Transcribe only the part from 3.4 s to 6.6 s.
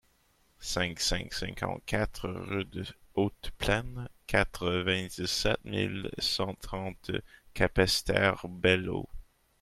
Plaine, quatre-vingt-dix-sept mille cent